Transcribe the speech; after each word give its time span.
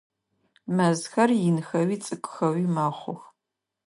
Мэзхэр 0.75 1.29
инхэуи 1.47 1.97
цӏыкӏухэуи 2.03 2.65
мэхъух. 2.73 3.21